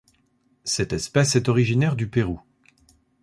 [0.63, 2.41] Cette espèce est originaire du Pérou.